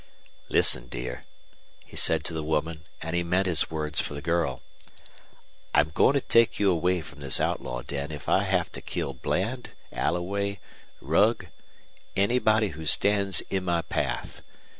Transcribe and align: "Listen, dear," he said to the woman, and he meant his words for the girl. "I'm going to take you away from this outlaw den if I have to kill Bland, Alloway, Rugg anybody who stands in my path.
"Listen, 0.49 0.87
dear," 0.87 1.21
he 1.85 1.95
said 1.95 2.23
to 2.23 2.33
the 2.33 2.41
woman, 2.41 2.85
and 3.03 3.15
he 3.15 3.21
meant 3.21 3.45
his 3.45 3.69
words 3.69 4.01
for 4.01 4.15
the 4.15 4.21
girl. 4.23 4.63
"I'm 5.75 5.91
going 5.93 6.13
to 6.13 6.21
take 6.21 6.59
you 6.59 6.71
away 6.71 7.01
from 7.01 7.19
this 7.21 7.39
outlaw 7.39 7.83
den 7.83 8.09
if 8.11 8.27
I 8.27 8.41
have 8.41 8.71
to 8.71 8.81
kill 8.81 9.13
Bland, 9.13 9.73
Alloway, 9.91 10.59
Rugg 11.01 11.49
anybody 12.15 12.69
who 12.69 12.87
stands 12.87 13.41
in 13.51 13.63
my 13.63 13.83
path. 13.83 14.41